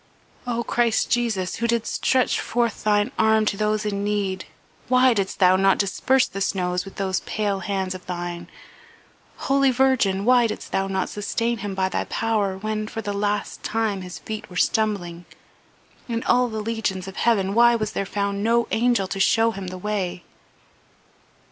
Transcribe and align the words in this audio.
"O 0.47 0.63
Christ 0.63 1.11
Jesus, 1.11 1.57
who 1.57 1.67
didst 1.67 2.03
stretch 2.03 2.39
forth 2.39 2.83
Thine 2.85 3.11
arm 3.19 3.45
to 3.45 3.55
those 3.55 3.85
in 3.85 4.03
need, 4.03 4.45
why 4.87 5.13
didst 5.13 5.37
Thou 5.37 5.55
not 5.55 5.77
disperse 5.77 6.27
the 6.27 6.41
snows 6.41 6.85
with 6.85 6.95
those 6.95 7.19
pale 7.19 7.59
hands 7.59 7.93
of 7.93 8.07
Thine? 8.07 8.47
Holy 9.45 9.69
Virgin, 9.69 10.25
why 10.25 10.47
didst 10.47 10.71
Thou 10.71 10.87
not 10.87 11.07
sustain 11.07 11.59
him 11.59 11.75
by 11.75 11.87
Thy 11.87 12.05
power 12.05 12.57
when, 12.57 12.87
for 12.87 13.03
the 13.03 13.13
last 13.13 13.61
time, 13.61 14.01
his 14.01 14.17
feet 14.17 14.49
were 14.49 14.55
stumbling? 14.57 15.25
In 16.07 16.23
all 16.23 16.47
the 16.49 16.61
legions 16.61 17.07
of 17.07 17.17
heaven 17.17 17.53
why 17.53 17.75
was 17.75 17.91
there 17.91 18.07
found 18.07 18.43
no 18.43 18.67
angel 18.71 19.05
to 19.05 19.19
show 19.19 19.51
him 19.51 19.67
the 19.67 19.77
way?" 19.77 20.23